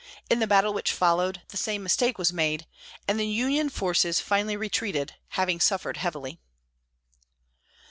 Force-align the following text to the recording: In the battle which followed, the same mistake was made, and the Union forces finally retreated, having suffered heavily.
In 0.31 0.39
the 0.39 0.47
battle 0.47 0.73
which 0.73 0.91
followed, 0.93 1.43
the 1.49 1.57
same 1.57 1.83
mistake 1.83 2.17
was 2.17 2.33
made, 2.33 2.65
and 3.07 3.19
the 3.19 3.27
Union 3.27 3.69
forces 3.69 4.19
finally 4.19 4.57
retreated, 4.57 5.13
having 5.27 5.59
suffered 5.59 5.97
heavily. 5.97 6.39